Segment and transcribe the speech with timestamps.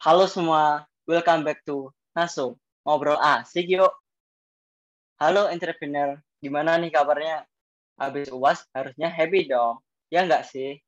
[0.00, 2.56] Halo semua, welcome back to Naso.
[2.88, 3.92] Ngobrol asik yuk.
[5.20, 7.44] Halo entrepreneur, gimana nih kabarnya?
[8.00, 9.76] Habis UAS harusnya happy dong,
[10.08, 10.80] ya nggak sih?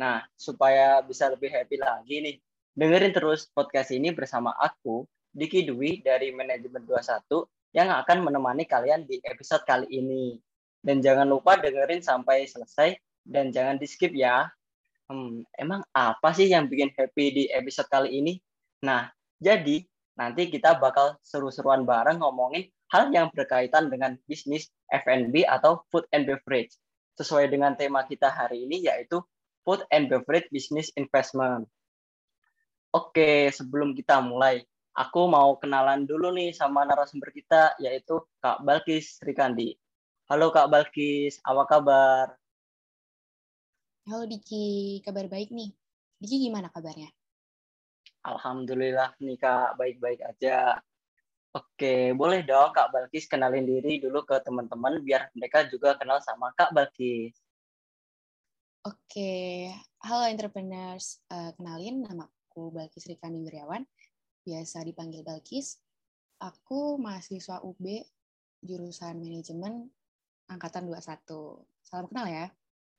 [0.00, 2.36] Nah, supaya bisa lebih happy lagi nih,
[2.72, 5.04] dengerin terus podcast ini bersama aku,
[5.36, 7.44] Diki Dwi dari Manajemen 21
[7.76, 10.40] yang akan menemani kalian di episode kali ini.
[10.80, 14.48] Dan jangan lupa dengerin sampai selesai dan jangan di skip ya.
[15.06, 18.42] Hmm, emang apa sih yang bikin happy di episode kali ini?
[18.82, 19.06] Nah,
[19.38, 19.86] jadi
[20.18, 26.26] nanti kita bakal seru-seruan bareng ngomongin hal yang berkaitan dengan bisnis F&B atau food and
[26.26, 26.74] beverage.
[27.14, 29.22] Sesuai dengan tema kita hari ini yaitu
[29.62, 31.70] food and beverage business investment.
[32.90, 39.22] Oke, sebelum kita mulai, aku mau kenalan dulu nih sama narasumber kita yaitu Kak Balkis
[39.22, 39.78] Srikandi.
[40.26, 42.45] Halo Kak Balkis, apa kabar?
[44.06, 45.74] Halo Diki, kabar baik nih.
[46.22, 47.10] Diki gimana kabarnya?
[48.22, 50.78] Alhamdulillah nih Kak, baik-baik aja.
[51.50, 56.54] Oke, boleh dong Kak Balkis kenalin diri dulu ke teman-teman biar mereka juga kenal sama
[56.54, 57.34] Kak Balkis.
[58.86, 59.74] Oke,
[60.06, 61.26] halo entrepreneurs.
[61.26, 63.82] Uh, kenalin, nama aku Balkis Rikani Wiriawan,
[64.46, 65.82] biasa dipanggil Balkis.
[66.38, 68.06] Aku mahasiswa UB,
[68.62, 69.90] jurusan manajemen,
[70.46, 71.66] angkatan 21.
[71.82, 72.46] Salam kenal ya.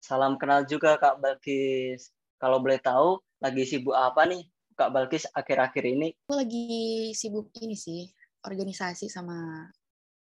[0.07, 2.15] Salam kenal juga Kak Balkis.
[2.39, 4.39] Kalau boleh tahu, lagi sibuk apa nih
[4.79, 6.15] Kak Balkis akhir-akhir ini?
[6.31, 6.63] Aku lagi
[7.11, 8.07] sibuk ini sih,
[8.39, 9.67] organisasi sama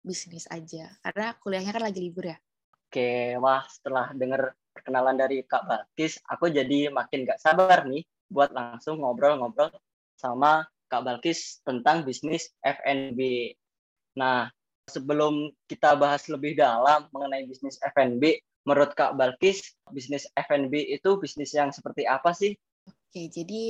[0.01, 0.89] bisnis aja.
[1.05, 2.41] Karena kuliahnya kan lagi libur ya.
[2.89, 8.01] Oke, wah setelah dengar perkenalan dari Kak Balkis, aku jadi makin gak sabar nih
[8.33, 9.69] buat langsung ngobrol-ngobrol
[10.17, 13.53] sama Kak Balkis tentang bisnis F&B.
[14.17, 14.49] Nah,
[14.89, 19.59] sebelum kita bahas lebih dalam mengenai bisnis F&B, menurut Kak Balkis,
[19.95, 22.51] bisnis F&B itu bisnis yang seperti apa sih?
[22.89, 23.63] Oke, jadi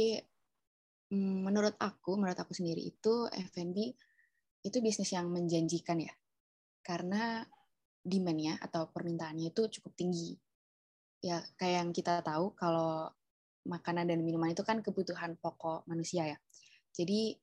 [1.08, 3.78] Hmm, menurut aku, menurut aku sendiri itu F&B
[4.68, 6.12] itu bisnis yang menjanjikan ya.
[6.84, 7.44] Karena
[8.04, 10.36] demand-nya atau permintaannya itu cukup tinggi.
[11.24, 13.08] Ya, kayak yang kita tahu kalau
[13.68, 16.38] makanan dan minuman itu kan kebutuhan pokok manusia ya.
[16.92, 17.36] Jadi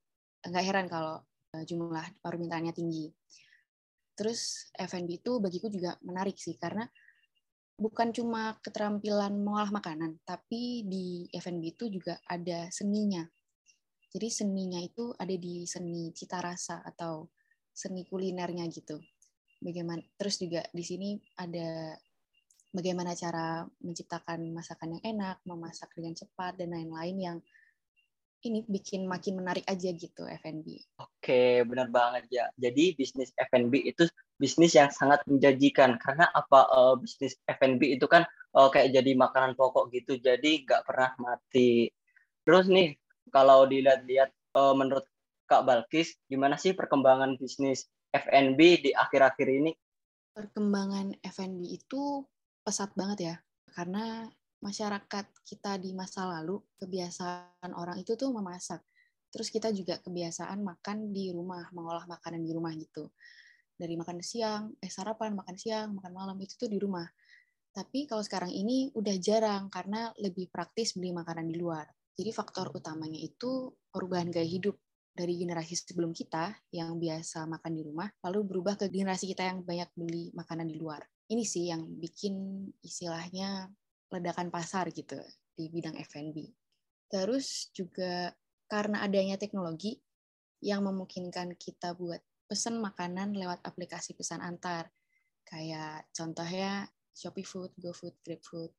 [0.45, 1.25] nggak heran kalau
[1.57, 3.09] eh, jumlah permintaannya tinggi.
[4.15, 6.87] Terus F&B itu bagiku juga menarik sih karena
[7.75, 13.27] bukan cuma keterampilan mengolah makanan, tapi di F&B itu juga ada seninya.
[14.15, 17.27] Jadi seninya itu ada di seni cita rasa atau
[17.75, 19.03] seni kulinernya gitu.
[19.59, 21.99] Bagaimana terus juga di sini ada
[22.71, 27.39] bagaimana cara menciptakan masakan yang enak, memasak dengan cepat dan lain-lain yang
[28.45, 30.77] ini bikin makin menarik aja gitu F&B.
[31.01, 32.45] Oke, benar banget ya.
[32.61, 34.05] Jadi bisnis F&B itu
[34.45, 39.57] bisnis yang sangat menjanjikan karena apa uh, bisnis F&B itu kan uh, kayak jadi makanan
[39.57, 41.89] pokok gitu, jadi nggak pernah mati.
[42.45, 42.93] Terus nih
[43.33, 44.29] kalau dilihat-lihat
[44.61, 45.09] uh, menurut
[45.49, 49.73] Kak Balkis, gimana sih perkembangan bisnis F&B di akhir-akhir ini?
[50.37, 52.21] Perkembangan F&B itu
[52.61, 53.37] pesat banget ya,
[53.73, 54.29] karena
[54.61, 58.85] masyarakat kita di masa lalu kebiasaan orang itu tuh memasak.
[59.33, 63.09] Terus kita juga kebiasaan makan di rumah, mengolah makanan di rumah gitu.
[63.75, 67.07] Dari makan siang, eh sarapan, makan siang, makan malam itu tuh di rumah.
[67.75, 71.91] Tapi kalau sekarang ini udah jarang karena lebih praktis beli makanan di luar.
[72.15, 74.79] Jadi faktor utamanya itu perubahan gaya hidup
[75.15, 79.63] dari generasi sebelum kita yang biasa makan di rumah, lalu berubah ke generasi kita yang
[79.63, 81.03] banyak beli makanan di luar.
[81.31, 83.71] Ini sih yang bikin istilahnya
[84.11, 85.19] ledakan pasar gitu
[85.55, 86.51] di bidang F&B.
[87.11, 88.35] Terus juga
[88.67, 89.99] karena adanya teknologi
[90.63, 94.89] yang memungkinkan kita buat pesan makanan lewat aplikasi pesan antar.
[95.45, 98.73] Kayak contohnya Shopee Food, GoFood, GrabFood.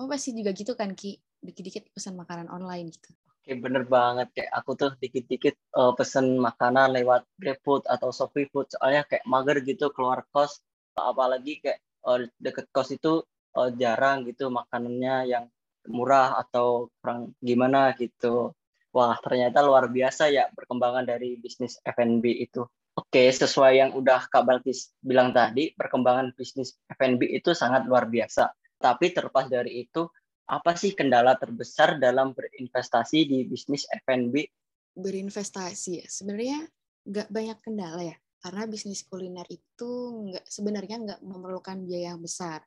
[0.00, 1.20] Oh pasti juga gitu kan Ki?
[1.42, 3.10] dikit-dikit pesan makanan online gitu.
[3.42, 4.30] Oke, bener banget.
[4.30, 8.78] Kayak aku tuh dikit-dikit uh, pesan makanan lewat GrabFood atau ShopeeFood.
[8.78, 10.62] Soalnya kayak mager gitu keluar kos.
[10.94, 13.26] Apalagi kayak uh, deket kos itu
[13.58, 15.44] uh, jarang gitu makanannya yang
[15.90, 18.54] murah atau kurang gimana gitu.
[18.94, 22.62] Wah, ternyata luar biasa ya perkembangan dari bisnis F&B itu.
[22.92, 28.52] Oke, sesuai yang udah Kak Balkis bilang tadi, perkembangan bisnis F&B itu sangat luar biasa.
[28.76, 30.04] Tapi terlepas dari itu,
[30.44, 34.44] apa sih kendala terbesar dalam berinvestasi di bisnis F&B?
[34.92, 36.68] Berinvestasi, sebenarnya
[37.08, 39.90] nggak banyak kendala ya, karena bisnis kuliner itu
[40.28, 42.60] nggak sebenarnya nggak memerlukan biaya yang besar.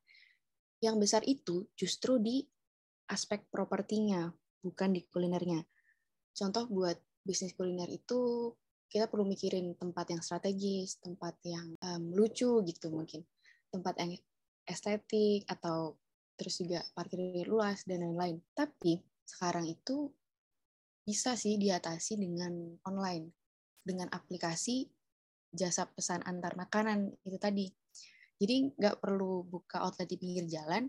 [0.82, 2.42] Yang besar itu justru di
[3.14, 4.26] aspek propertinya,
[4.66, 5.62] bukan di kulinernya.
[6.34, 8.50] Contoh buat bisnis kuliner itu
[8.96, 13.28] kita perlu mikirin tempat yang strategis, tempat yang um, lucu gitu mungkin,
[13.68, 14.16] tempat yang
[14.64, 16.00] estetik atau
[16.40, 18.40] terus juga parkir luas dan lain-lain.
[18.56, 20.08] Tapi sekarang itu
[21.04, 22.56] bisa sih diatasi dengan
[22.88, 23.36] online,
[23.84, 24.88] dengan aplikasi
[25.52, 27.68] jasa pesan antar makanan itu tadi.
[28.40, 30.88] Jadi nggak perlu buka outlet di pinggir jalan,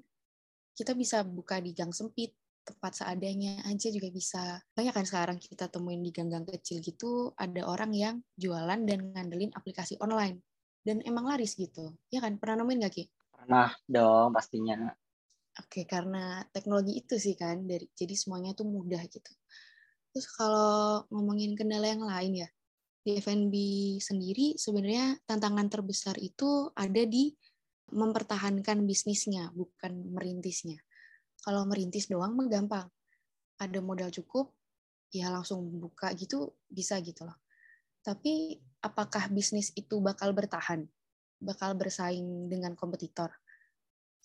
[0.78, 2.30] kita bisa buka di gang sempit,
[2.66, 4.58] tempat seadanya aja juga bisa.
[4.74, 9.54] Banyak kan sekarang kita temuin di gang-gang kecil gitu, ada orang yang jualan dan ngandelin
[9.54, 10.42] aplikasi online.
[10.82, 11.94] Dan emang laris gitu.
[12.10, 12.42] Ya kan?
[12.42, 13.04] Pernah nemuin nggak, Ki?
[13.30, 14.90] Pernah dong, pastinya.
[15.56, 19.32] Oke, karena teknologi itu sih kan, dari jadi semuanya tuh mudah gitu.
[20.12, 22.48] Terus kalau ngomongin kendala yang lain ya,
[23.06, 23.54] di F&B
[24.02, 27.30] sendiri sebenarnya tantangan terbesar itu ada di
[27.94, 30.82] mempertahankan bisnisnya, bukan merintisnya.
[31.46, 32.90] Kalau merintis doang mah gampang.
[33.62, 34.50] Ada modal cukup,
[35.14, 37.38] ya langsung buka gitu, bisa gitu loh.
[38.02, 40.82] Tapi apakah bisnis itu bakal bertahan?
[41.38, 43.30] Bakal bersaing dengan kompetitor?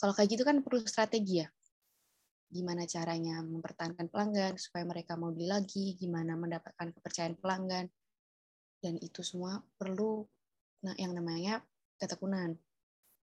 [0.02, 1.48] Kalau kayak gitu kan perlu strategi ya
[2.52, 7.88] gimana caranya mempertahankan pelanggan supaya mereka mau beli lagi, gimana mendapatkan kepercayaan pelanggan.
[8.84, 10.28] Dan itu semua perlu
[10.84, 11.64] nah, yang namanya
[11.96, 12.60] ketekunan.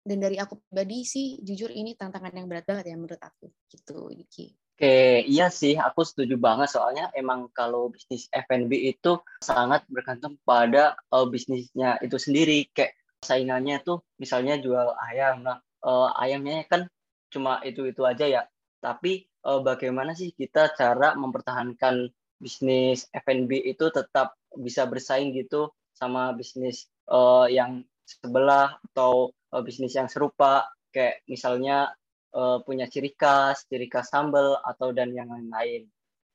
[0.05, 3.49] Dan dari aku pribadi sih, jujur ini tantangan yang berat banget ya menurut aku.
[3.73, 4.47] Gitu, Diki.
[4.75, 10.99] Oke, iya sih, aku setuju banget soalnya emang kalau bisnis F&B itu sangat bergantung pada
[11.15, 12.69] uh, bisnisnya itu sendiri.
[12.75, 16.91] Kayak saingannya tuh misalnya jual ayam, nah uh, ayamnya kan
[17.33, 18.43] cuma itu-itu aja ya
[18.85, 26.37] tapi uh, bagaimana sih kita cara mempertahankan bisnis F&B itu tetap bisa bersaing gitu sama
[26.37, 31.95] bisnis uh, yang sebelah atau uh, bisnis yang serupa kayak misalnya
[32.35, 35.87] uh, punya ciri khas, ciri khas sambal atau dan yang lain-lain.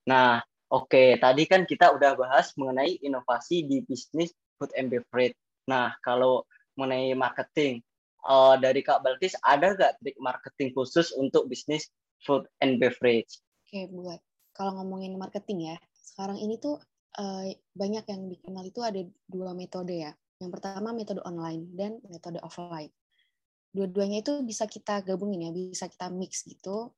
[0.07, 0.39] Nah,
[0.71, 5.35] oke, okay, tadi kan kita udah bahas mengenai inovasi di bisnis food and beverage.
[5.67, 6.47] Nah, kalau
[6.79, 7.83] mengenai marketing,
[8.23, 11.91] uh, dari Kak Balkis ada nggak trik marketing khusus untuk bisnis
[12.23, 13.39] food and beverage.
[13.67, 14.19] Oke, buat
[14.55, 16.81] kalau ngomongin marketing ya, sekarang ini tuh
[17.15, 17.45] uh,
[17.75, 18.99] banyak yang dikenal itu ada
[19.29, 20.11] dua metode ya.
[20.39, 22.91] Yang pertama metode online dan metode offline.
[23.69, 26.93] Dua-duanya itu bisa kita gabungin ya, bisa kita mix gitu.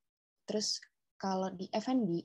[0.47, 0.79] Terus
[1.19, 2.23] kalau di F&B,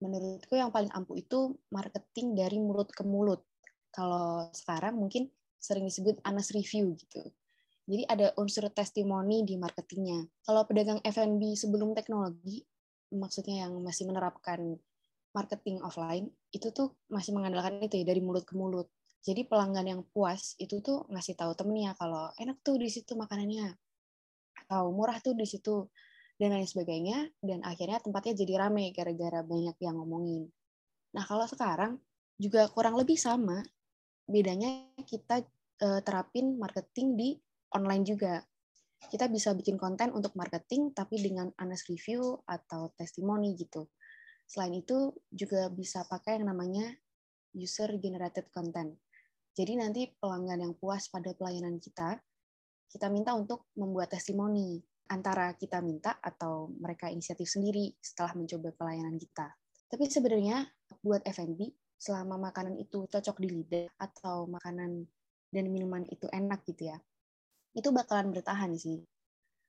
[0.00, 3.44] menurutku yang paling ampuh itu marketing dari mulut ke mulut.
[3.92, 5.28] Kalau sekarang mungkin
[5.60, 7.20] sering disebut honest review gitu.
[7.90, 10.22] Jadi ada unsur testimoni di marketingnya.
[10.46, 12.62] Kalau pedagang F&B sebelum teknologi,
[13.10, 14.78] maksudnya yang masih menerapkan
[15.34, 18.86] marketing offline, itu tuh masih mengandalkan itu ya dari mulut ke mulut.
[19.20, 23.76] Jadi pelanggan yang puas itu tuh ngasih tahu temennya kalau enak tuh di situ makanannya,
[24.64, 25.92] atau murah tuh di situ
[26.40, 27.28] dan lain sebagainya.
[27.40, 30.48] Dan akhirnya tempatnya jadi rame gara-gara banyak yang ngomongin.
[31.12, 32.00] Nah kalau sekarang
[32.40, 33.60] juga kurang lebih sama,
[34.24, 35.44] bedanya kita
[35.84, 37.28] eh, terapin marketing di
[37.76, 38.40] online juga.
[39.00, 43.88] Kita bisa bikin konten untuk marketing, tapi dengan honest review atau testimoni gitu.
[44.44, 46.84] Selain itu, juga bisa pakai yang namanya
[47.56, 48.92] user-generated content.
[49.60, 52.16] Jadi nanti pelanggan yang puas pada pelayanan kita,
[52.88, 54.80] kita minta untuk membuat testimoni
[55.12, 59.52] antara kita minta atau mereka inisiatif sendiri setelah mencoba pelayanan kita.
[59.84, 60.64] Tapi sebenarnya
[61.04, 61.60] buat F&B,
[62.00, 65.04] selama makanan itu cocok di lidah atau makanan
[65.52, 66.96] dan minuman itu enak gitu ya,
[67.76, 69.04] itu bakalan bertahan sih.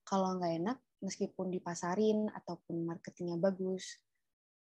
[0.07, 3.99] Kalau nggak enak, meskipun dipasarin ataupun marketingnya bagus,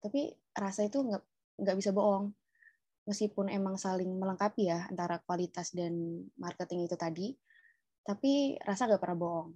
[0.02, 1.22] tapi rasa itu nggak
[1.62, 2.34] nggak bisa bohong.
[3.02, 7.34] Meskipun emang saling melengkapi ya antara kualitas dan marketing itu tadi,
[8.06, 9.50] tapi rasa nggak pernah bohong.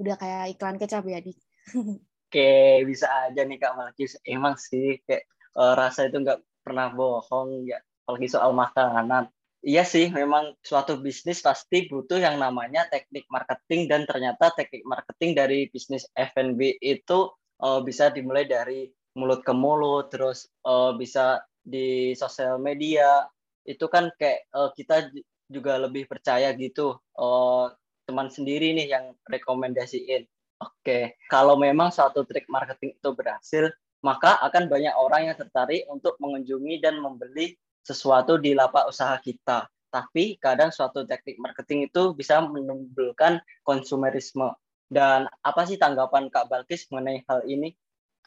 [0.00, 1.32] Udah kayak iklan kecap ya, di.
[2.26, 4.18] Oke, bisa aja nih Kak Malkis.
[4.24, 7.78] Emang sih kayak uh, rasa itu nggak pernah bohong ya.
[8.04, 9.28] Apalagi soal makanan
[9.66, 15.34] iya sih, memang suatu bisnis pasti butuh yang namanya teknik marketing dan ternyata teknik marketing
[15.34, 18.86] dari bisnis F&B itu uh, bisa dimulai dari
[19.18, 23.26] mulut ke mulut, terus uh, bisa di sosial media.
[23.66, 25.10] Itu kan kayak uh, kita
[25.50, 27.66] juga lebih percaya gitu uh,
[28.06, 30.30] teman sendiri nih yang rekomendasiin.
[30.56, 33.68] Oke, kalau memang suatu trik marketing itu berhasil,
[34.00, 39.68] maka akan banyak orang yang tertarik untuk mengunjungi dan membeli sesuatu di lapak usaha kita.
[39.90, 44.54] Tapi kadang suatu teknik marketing itu bisa menimbulkan konsumerisme.
[44.86, 47.74] Dan apa sih tanggapan Kak Balkis mengenai hal ini?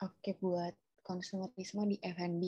[0.04, 2.44] Oke, buat konsumerisme di F&B.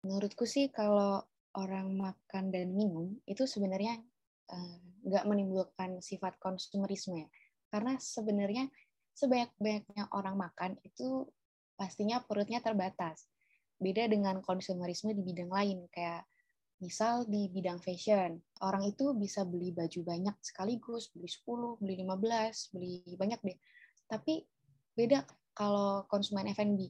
[0.00, 1.20] Menurutku sih kalau
[1.58, 4.00] orang makan dan minum itu sebenarnya
[4.48, 7.28] uh, nggak menimbulkan sifat konsumerisme ya.
[7.68, 8.64] Karena sebenarnya
[9.12, 11.28] sebanyak-banyaknya orang makan itu
[11.76, 13.28] pastinya perutnya terbatas.
[13.80, 16.24] Beda dengan konsumerisme di bidang lain kayak
[16.80, 22.72] misal di bidang fashion orang itu bisa beli baju banyak sekaligus beli 10 beli 15
[22.72, 23.58] beli banyak deh.
[24.08, 24.44] Tapi
[24.96, 26.88] beda kalau konsumen F&B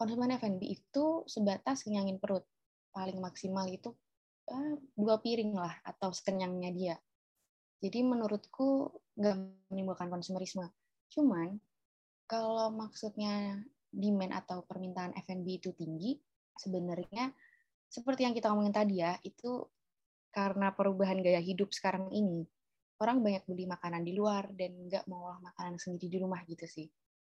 [0.00, 2.48] konsumen F&B itu sebatas kenyangin perut
[2.96, 3.92] paling maksimal itu
[4.48, 6.96] uh, dua piring lah atau sekenyangnya dia.
[7.84, 8.88] Jadi menurutku
[9.20, 10.72] nggak menimbulkan konsumerisme.
[11.12, 11.60] Cuman
[12.24, 13.60] kalau maksudnya
[13.92, 16.16] demand atau permintaan F&B itu tinggi,
[16.56, 17.28] sebenarnya
[17.90, 19.68] seperti yang kita ngomongin tadi ya, itu
[20.30, 22.46] karena perubahan gaya hidup sekarang ini,
[23.02, 26.86] orang banyak beli makanan di luar dan nggak mau makanan sendiri di rumah gitu sih.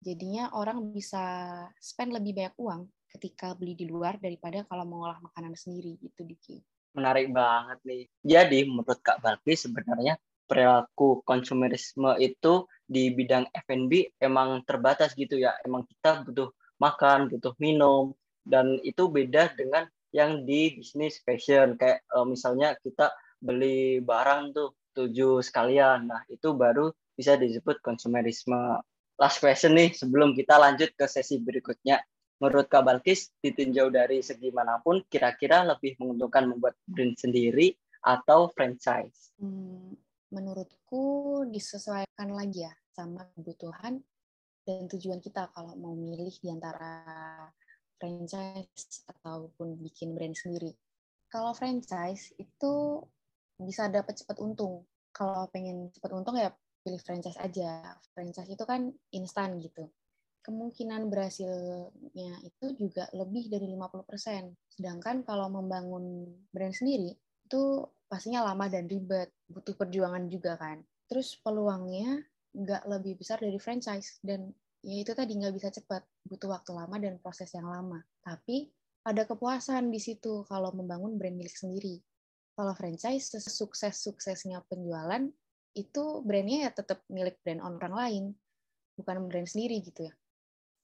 [0.06, 1.26] Jadinya orang bisa
[1.82, 2.86] spend lebih banyak uang
[3.18, 6.62] ketika beli di luar daripada kalau mau olah makanan sendiri gitu Diki.
[6.94, 8.04] Menarik banget nih.
[8.22, 15.58] Jadi menurut Kak Balki sebenarnya perilaku konsumerisme itu di bidang F&B emang terbatas gitu ya.
[15.66, 18.14] Emang kita butuh makan, butuh minum,
[18.46, 24.72] dan itu beda dengan yang di bisnis fashion kayak uh, misalnya kita beli barang tuh
[24.96, 26.88] tujuh sekalian nah itu baru
[27.20, 28.80] bisa disebut konsumerisme
[29.20, 32.00] last question nih sebelum kita lanjut ke sesi berikutnya
[32.40, 37.72] menurut Kak Balkis ditinjau dari segi mana pun kira-kira lebih menguntungkan membuat brand sendiri
[38.04, 39.96] atau franchise hmm,
[40.36, 44.04] menurutku disesuaikan lagi ya sama kebutuhan
[44.66, 47.06] dan tujuan kita kalau mau milih di antara
[48.02, 50.74] franchise ataupun bikin brand sendiri.
[51.30, 53.04] Kalau franchise itu
[53.62, 54.84] bisa dapat cepat untung.
[55.16, 56.52] Kalau pengen cepat untung ya
[56.86, 57.98] pilih franchise aja.
[58.14, 59.90] Franchise itu kan instan gitu.
[60.46, 64.54] Kemungkinan berhasilnya itu juga lebih dari 50%.
[64.70, 67.62] Sedangkan kalau membangun brand sendiri itu
[68.06, 70.86] pastinya lama dan ribet, butuh perjuangan juga kan.
[71.10, 72.22] Terus peluangnya
[72.54, 74.54] nggak lebih besar dari franchise dan
[74.86, 77.98] ya itu tadi nggak bisa cepat, butuh waktu lama dan proses yang lama.
[78.22, 78.70] Tapi
[79.06, 81.98] ada kepuasan di situ kalau membangun brand milik sendiri.
[82.56, 85.28] Kalau franchise, sukses-suksesnya penjualan,
[85.76, 88.24] itu brandnya ya tetap milik brand orang lain,
[88.96, 90.14] bukan brand sendiri gitu ya.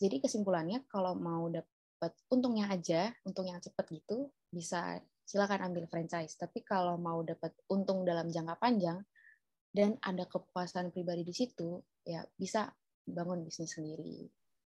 [0.04, 6.36] Jadi kesimpulannya kalau mau dapat untungnya aja, untung yang cepat gitu, bisa silakan ambil franchise.
[6.36, 9.00] Tapi kalau mau dapat untung dalam jangka panjang
[9.72, 12.68] dan ada kepuasan pribadi di situ, ya bisa
[13.08, 14.28] bangun bisnis sendiri.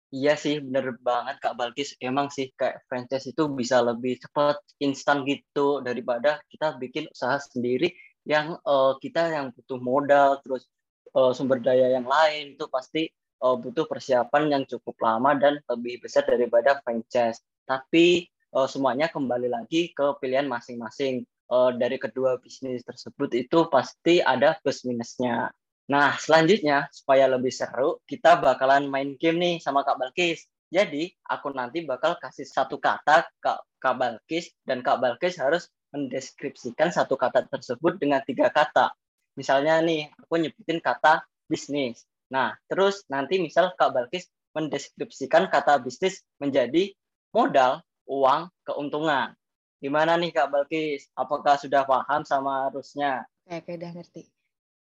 [0.10, 1.94] Iya sih, bener banget Kak Balkis.
[2.02, 7.94] Emang sih kayak franchise itu bisa lebih cepat, instan gitu daripada kita bikin usaha sendiri
[8.30, 10.70] yang uh, kita yang butuh modal, terus
[11.18, 13.10] uh, sumber daya yang lain itu pasti
[13.42, 17.42] uh, butuh persiapan yang cukup lama dan lebih besar daripada franchise.
[17.66, 21.26] Tapi uh, semuanya kembali lagi ke pilihan masing-masing.
[21.50, 25.50] Uh, dari kedua bisnis tersebut itu pasti ada plus minusnya.
[25.90, 30.46] Nah, selanjutnya supaya lebih seru, kita bakalan main game nih sama Kak Balkis.
[30.70, 36.94] Jadi, aku nanti bakal kasih satu kata ke Kak Balkis dan Kak Balkis harus mendeskripsikan
[36.94, 38.94] satu kata tersebut dengan tiga kata.
[39.38, 42.06] Misalnya nih, aku nyebutin kata bisnis.
[42.30, 46.94] Nah, terus nanti misal Kak Balkis mendeskripsikan kata bisnis menjadi
[47.34, 49.34] modal, uang, keuntungan.
[49.82, 51.10] Gimana nih Kak Balkis?
[51.18, 53.26] Apakah sudah paham sama harusnya?
[53.50, 54.30] Oke, udah ngerti.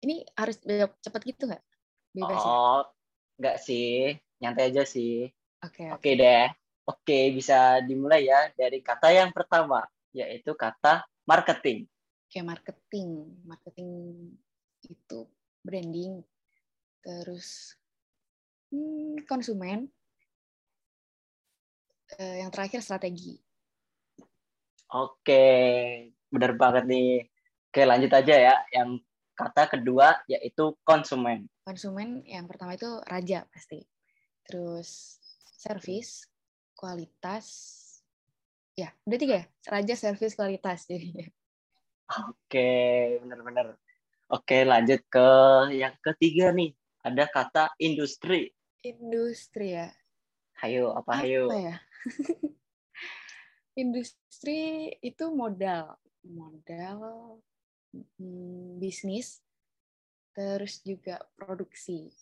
[0.05, 0.61] Ini harus
[1.01, 1.63] cepat gitu nggak?
[2.13, 2.49] Bebas ya?
[2.49, 2.81] Oh,
[3.41, 4.13] nggak sih.
[4.39, 5.27] Nyantai aja sih.
[5.65, 5.87] Oke.
[5.87, 6.13] Okay, Oke okay.
[6.19, 6.45] deh.
[6.89, 11.85] Oke, bisa dimulai ya dari kata yang pertama, yaitu kata marketing.
[12.29, 13.09] Oke, marketing.
[13.45, 13.89] Marketing
[14.85, 15.19] itu
[15.65, 16.21] branding.
[17.01, 17.73] Terus
[18.69, 19.89] hmm, konsumen.
[22.17, 23.37] Uh, yang terakhir strategi.
[24.89, 25.45] Oke,
[26.33, 27.29] benar banget nih.
[27.69, 28.55] Oke, lanjut aja ya.
[28.73, 29.05] Yang
[29.37, 31.45] kata kedua yaitu konsumen.
[31.61, 33.85] Konsumen yang pertama itu raja pasti.
[34.41, 35.21] Terus
[35.53, 36.25] service,
[36.73, 37.77] kualitas.
[38.79, 39.45] Ya, udah tiga ya?
[39.67, 41.27] Raja, service, kualitas jadinya.
[42.31, 42.69] Oke,
[43.19, 43.75] benar-benar.
[44.31, 45.29] Oke, lanjut ke
[45.75, 46.71] yang ketiga nih.
[47.03, 48.55] Ada kata industri.
[48.79, 49.91] Industri ya.
[50.63, 51.51] Hayo, apa, apa hayo?
[51.51, 51.75] ya?
[53.83, 55.99] industri itu modal.
[56.23, 57.39] Modal
[57.89, 59.41] Hmm, bisnis,
[60.37, 62.13] terus juga produksi.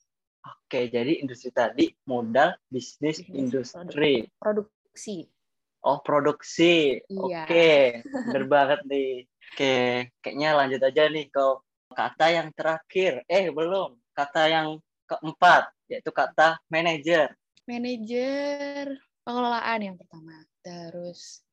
[0.48, 4.14] Oke, jadi industri tadi modal, bisnis, bisnis industri.
[4.40, 5.28] Produksi.
[5.86, 7.02] Oh, produksi.
[7.06, 7.46] Iya.
[7.46, 9.26] Oke, bener banget nih.
[9.54, 9.76] Oke,
[10.22, 11.46] kayaknya lanjut aja nih ke
[11.94, 13.24] kata yang terakhir.
[13.30, 13.96] Eh, belum.
[14.14, 17.32] Kata yang keempat, yaitu kata manajer.
[17.70, 20.36] Manajer pengelolaan yang pertama.
[20.66, 21.46] Terus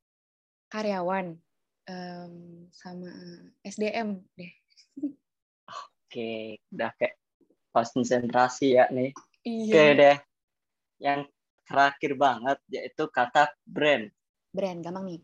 [0.73, 1.39] karyawan
[1.87, 2.35] um,
[2.75, 3.13] sama
[3.63, 4.53] SDM deh.
[5.69, 7.19] Oke, udah kayak
[7.75, 9.11] konsentrasi ya nih.
[9.43, 9.75] Iya.
[9.75, 10.17] Oke deh.
[11.03, 11.21] Yang
[11.65, 14.09] terakhir banget yaitu kata brand.
[14.55, 15.23] Brand, gampang nih.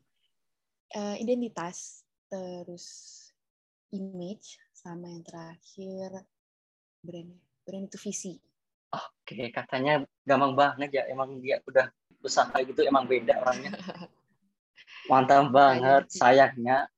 [0.91, 2.87] Uh, identitas, terus
[3.95, 6.27] image, sama yang terakhir
[7.05, 7.31] brand.
[7.63, 8.35] Brand itu visi.
[8.91, 11.03] Oke, katanya gampang banget ya.
[11.07, 11.87] Emang dia udah
[12.25, 13.71] usaha gitu, emang beda orangnya.
[15.11, 16.11] Mantap banget.
[16.11, 16.91] Sayangnya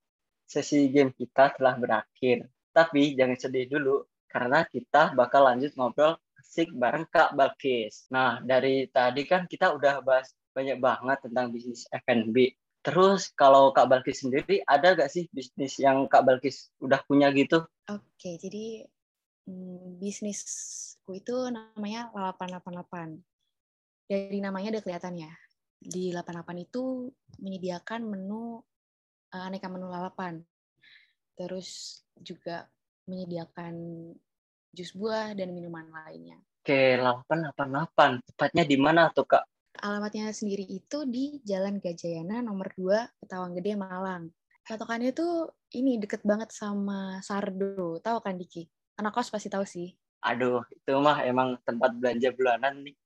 [0.48, 2.48] sesi game kita telah berakhir.
[2.72, 6.16] Tapi jangan sedih dulu karena kita bakal lanjut ngobrol
[6.52, 8.12] asik bareng Kak Balkis.
[8.12, 12.52] Nah, dari tadi kan kita udah bahas banyak banget tentang bisnis F&B.
[12.84, 17.64] Terus kalau Kak Balkis sendiri ada gak sih bisnis yang Kak Balkis udah punya gitu?
[17.88, 18.84] Oke, jadi
[19.48, 24.12] hmm, bisnisku itu namanya 888.
[24.12, 25.32] Dari namanya udah kelihatan ya.
[25.80, 27.08] Di 88 itu
[27.40, 28.60] menyediakan menu
[29.32, 30.44] uh, aneka menu lalapan.
[31.32, 32.68] Terus juga
[33.08, 33.72] menyediakan
[34.72, 36.40] jus buah dan minuman lainnya.
[36.64, 38.24] Oke, 888.
[38.32, 39.44] Tepatnya di mana tuh, Kak?
[39.82, 44.32] Alamatnya sendiri itu di Jalan Gajayana nomor 2, Ketawang Gede, Malang.
[44.62, 47.98] Patokannya tuh ini deket banget sama Sardo.
[47.98, 48.64] Tahu kan, Diki?
[48.96, 49.90] Anak kos pasti tahu sih.
[50.22, 52.96] Aduh, itu mah emang tempat belanja bulanan nih.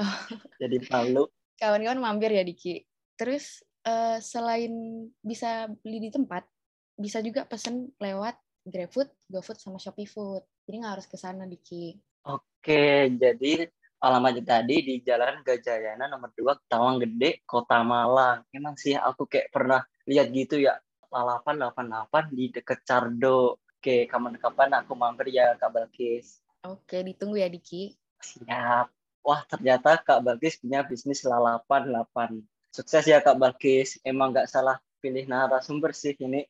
[0.00, 0.18] Oh.
[0.62, 1.28] Jadi malu.
[1.60, 2.82] Kawan-kawan mampir ya, Diki.
[3.20, 4.72] Terus uh, selain
[5.20, 6.48] bisa beli di tempat,
[6.96, 10.42] bisa juga pesen lewat GrabFood, GoFood, sama Shopee Food.
[10.64, 12.00] Jadi nggak harus ke sana, Diki.
[12.24, 13.68] Oke, jadi
[14.00, 18.44] alamatnya tadi di Jalan Gajayana nomor 2 Tawang Gede Kota Malang.
[18.52, 20.76] Emang sih aku kayak pernah lihat gitu ya
[21.12, 23.60] 8888 di deket Cardo.
[23.60, 26.40] Oke, kapan-kapan aku mampir ya Kak Balkis.
[26.64, 27.92] Oke, ditunggu ya Diki.
[28.24, 28.88] Siap.
[29.24, 32.40] Wah, ternyata Kak Balkis punya bisnis 88.
[32.72, 34.00] Sukses ya Kak Balkis.
[34.02, 36.48] Emang nggak salah pilih narasumber sih ini.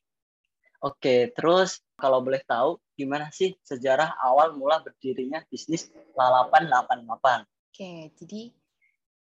[0.79, 7.47] Oke, terus kalau boleh tahu gimana sih sejarah awal mula berdirinya bisnis Lalapan 88?
[7.75, 8.43] Oke, jadi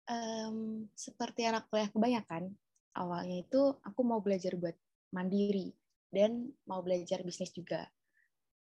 [0.09, 2.53] um, seperti anak kuliah kebanyakan,
[2.97, 4.77] awalnya itu aku mau belajar buat
[5.13, 5.73] mandiri
[6.13, 7.89] dan mau belajar bisnis juga.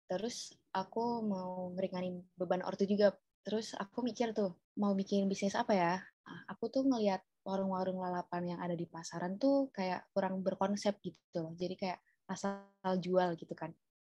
[0.10, 3.14] Terus aku mau ngeringanin beban ortu juga.
[3.44, 5.94] Terus aku mikir tuh, mau bikin bisnis apa ya?
[6.00, 11.52] Nah, aku tuh ngelihat warung-warung lalapan yang ada di pasaran tuh kayak kurang berkonsep gitu
[11.60, 12.64] Jadi kayak asal
[13.00, 13.72] jual gitu kan.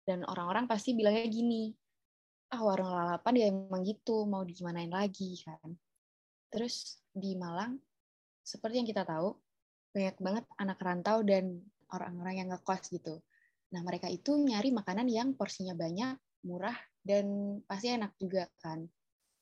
[0.05, 1.73] Dan orang-orang pasti bilangnya gini
[2.53, 5.73] ah warung lalapan ya emang gitu mau digimanain lagi kan.
[6.53, 7.75] Terus di Malang
[8.45, 9.33] seperti yang kita tahu
[9.89, 13.23] banyak banget anak rantau dan orang-orang yang ngekos gitu.
[13.73, 16.15] Nah mereka itu nyari makanan yang porsinya banyak
[16.45, 18.85] murah dan pasti enak juga kan.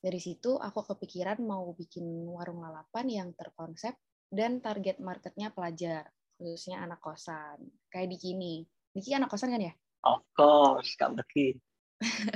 [0.03, 3.95] Dari situ aku kepikiran mau bikin warung lalapan yang terkonsep
[4.31, 8.55] dan target marketnya pelajar khususnya anak kosan kayak di kini
[8.93, 11.55] Diki anak kosan kan ya Of course, Kak Berki.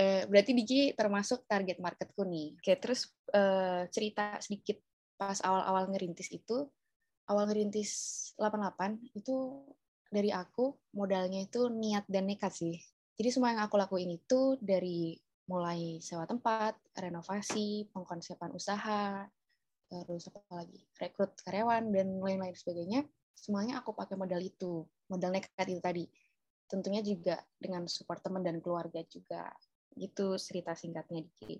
[0.00, 2.56] eh, berarti Diki termasuk target marketku nih.
[2.56, 4.80] Oke, terus eh, cerita sedikit
[5.20, 6.64] pas awal-awal ngerintis itu,
[7.28, 7.90] awal ngerintis
[8.40, 9.68] 88 itu
[10.08, 12.80] dari aku modalnya itu niat dan nekat sih.
[13.20, 15.12] Jadi semua yang aku lakuin itu dari
[15.52, 19.28] mulai sewa tempat, renovasi, pengkonsepan usaha,
[19.88, 25.68] terus apa lagi, rekrut karyawan dan lain-lain sebagainya, semuanya aku pakai modal itu, modal nekat
[25.68, 26.04] itu tadi
[26.68, 29.48] tentunya juga dengan support teman dan keluarga juga.
[29.96, 31.56] Itu cerita singkatnya Diki.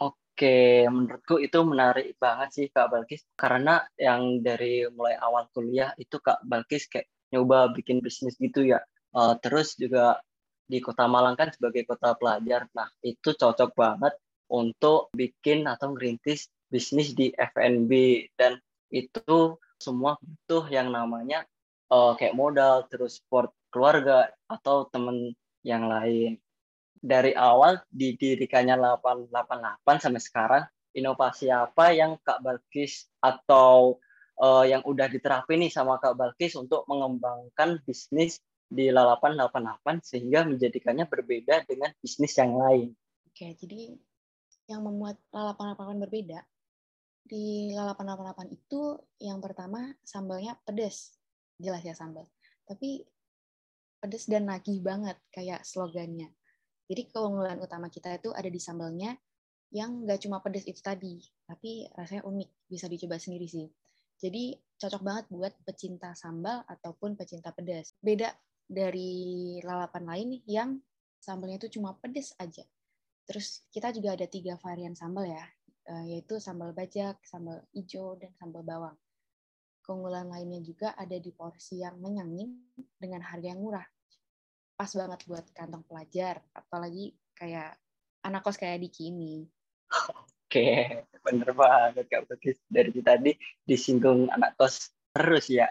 [0.00, 6.16] Oke, menurutku itu menarik banget sih Kak Balkis karena yang dari mulai awal kuliah itu
[6.22, 8.80] Kak Balkis kayak nyoba bikin bisnis gitu ya.
[9.12, 10.24] Uh, terus juga
[10.64, 12.64] di Kota Malang kan sebagai kota pelajar.
[12.72, 14.16] Nah, itu cocok banget
[14.48, 17.92] untuk bikin atau ngerintis bisnis di F&B
[18.40, 18.56] dan
[18.88, 21.44] itu semua butuh yang namanya
[21.92, 26.40] uh, kayak modal terus support keluarga atau teman yang lain.
[27.02, 33.98] Dari awal didirikannya 888 sampai sekarang, inovasi apa yang Kak Balkis atau
[34.38, 38.38] uh, yang udah diterapin nih sama Kak Balkis untuk mengembangkan bisnis
[38.70, 42.94] di 888 sehingga menjadikannya berbeda dengan bisnis yang lain.
[43.26, 43.98] Oke, jadi
[44.70, 46.38] yang membuat 888 berbeda
[47.22, 51.16] di 888 itu yang pertama sambalnya pedas.
[51.56, 52.26] Jelas ya sambal.
[52.66, 53.06] Tapi
[54.02, 56.34] pedas dan nagih banget kayak slogannya.
[56.90, 59.14] Jadi keunggulan utama kita itu ada di sambalnya
[59.72, 61.16] yang nggak cuma pedas itu tadi,
[61.48, 63.66] tapi rasanya unik, bisa dicoba sendiri sih.
[64.20, 67.96] Jadi cocok banget buat pecinta sambal ataupun pecinta pedas.
[67.96, 68.36] Beda
[68.68, 70.76] dari lalapan lain yang
[71.16, 72.66] sambalnya itu cuma pedas aja.
[73.24, 75.46] Terus kita juga ada tiga varian sambal ya,
[76.06, 78.96] yaitu sambal bajak, sambal hijau, dan sambal bawang.
[79.82, 82.54] Keunggulan lainnya juga ada di porsi yang menyangin
[82.94, 83.86] dengan harga yang murah.
[84.78, 87.74] Pas banget buat kantong pelajar, apalagi kayak
[88.22, 89.42] anak kos kayak Diki ini.
[90.46, 92.62] Oke, bener banget Kak Bagus.
[92.70, 93.32] Dari tadi
[93.66, 95.66] disinggung anak kos terus ya.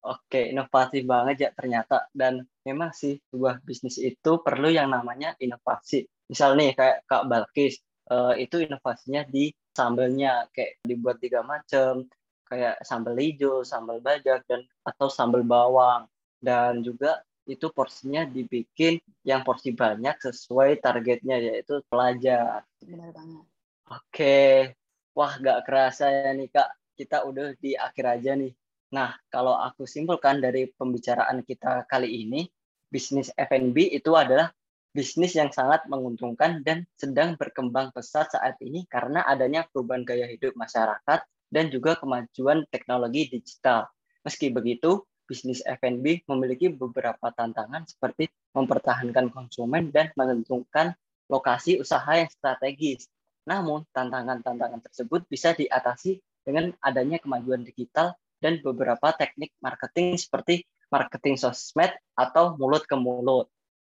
[0.00, 2.08] Oke, inovatif banget ya ternyata.
[2.16, 6.08] Dan memang sih sebuah bisnis itu perlu yang namanya inovasi.
[6.30, 12.04] Misal nih kayak Kak Balkis, uh, itu inovasinya di sambelnya kayak dibuat tiga macam
[12.50, 16.10] kayak sambal hijau, sambal bajak dan atau sambal bawang
[16.42, 22.66] dan juga itu porsinya dibikin yang porsi banyak sesuai targetnya yaitu pelajar.
[22.82, 23.44] Benar banget.
[23.90, 24.38] Oke,
[25.14, 28.54] wah gak kerasa ya nih kak, kita udah di akhir aja nih.
[28.94, 32.46] Nah, kalau aku simpulkan dari pembicaraan kita kali ini,
[32.90, 34.50] bisnis F&B itu adalah
[34.90, 40.58] bisnis yang sangat menguntungkan dan sedang berkembang pesat saat ini karena adanya perubahan gaya hidup
[40.58, 43.86] masyarakat dan juga kemajuan teknologi digital.
[44.26, 50.98] Meski begitu, bisnis F&B memiliki beberapa tantangan seperti mempertahankan konsumen dan menentukan
[51.30, 53.06] lokasi usaha yang strategis.
[53.46, 61.38] Namun, tantangan-tantangan tersebut bisa diatasi dengan adanya kemajuan digital dan beberapa teknik marketing seperti marketing
[61.38, 63.46] sosmed atau mulut ke mulut.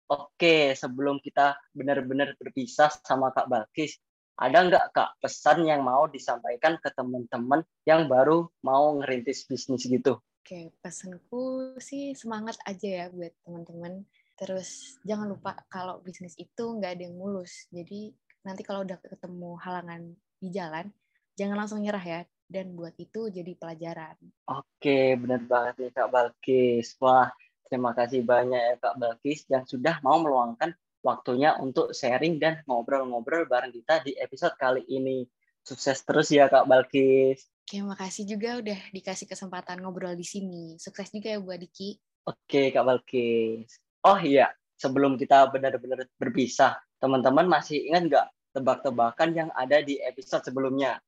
[0.07, 3.99] Oke, sebelum kita benar-benar berpisah sama Kak Balkis,
[4.39, 10.23] ada nggak Kak pesan yang mau disampaikan ke teman-teman yang baru mau ngerintis bisnis gitu?
[10.47, 14.07] Oke, pesanku sih semangat aja ya buat teman-teman.
[14.39, 17.67] Terus jangan lupa kalau bisnis itu nggak ada yang mulus.
[17.75, 18.15] Jadi
[18.47, 20.87] nanti kalau udah ketemu halangan di jalan,
[21.35, 22.21] jangan langsung nyerah ya.
[22.47, 24.15] Dan buat itu jadi pelajaran.
[24.47, 26.95] Oke, benar banget nih Kak Balkis.
[27.03, 27.27] Wah,
[27.67, 30.71] Terima kasih banyak ya Kak Balkis yang sudah mau meluangkan
[31.03, 35.27] waktunya untuk sharing dan ngobrol-ngobrol bareng kita di episode kali ini.
[35.67, 37.51] Sukses terus ya Kak Balkis.
[37.67, 40.79] Terima kasih juga udah dikasih kesempatan ngobrol di sini.
[40.79, 41.99] Sukses juga ya buat Diki.
[42.23, 43.83] Oke Kak Balkis.
[44.07, 50.47] Oh iya, sebelum kita benar-benar berpisah, teman-teman masih ingat nggak tebak-tebakan yang ada di episode
[50.47, 51.03] sebelumnya?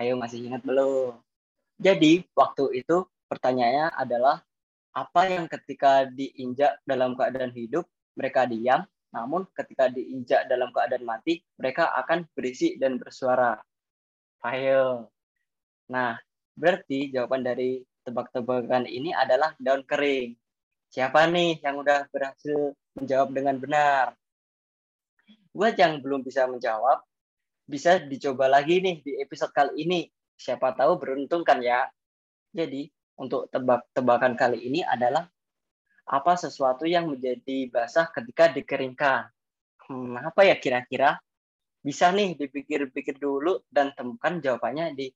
[0.00, 1.20] Ayo masih ingat belum?
[1.76, 4.47] Jadi waktu itu pertanyaannya adalah
[4.92, 7.86] apa yang ketika diinjak dalam keadaan hidup
[8.18, 8.82] mereka diam,
[9.14, 13.56] namun ketika diinjak dalam keadaan mati mereka akan berisik dan bersuara.
[14.44, 15.08] Ayo.
[15.88, 16.20] Nah,
[16.54, 20.36] berarti jawaban dari tebak-tebakan ini adalah daun kering.
[20.88, 24.16] Siapa nih yang udah berhasil menjawab dengan benar?
[25.52, 27.04] Buat yang belum bisa menjawab,
[27.68, 30.00] bisa dicoba lagi nih di episode kali ini.
[30.38, 31.84] Siapa tahu beruntung kan ya.
[32.54, 35.26] Jadi, untuk tebak-tebakan kali ini adalah
[36.08, 39.28] apa sesuatu yang menjadi basah ketika dikeringkan.
[39.84, 41.20] Hmm, apa ya kira-kira?
[41.84, 45.06] Bisa nih dipikir-pikir dulu dan temukan jawabannya di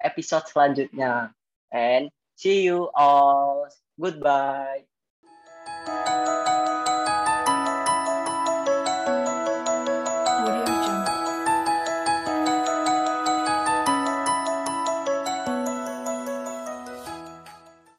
[0.00, 1.34] episode selanjutnya.
[1.68, 3.68] And see you all.
[4.00, 4.91] Goodbye.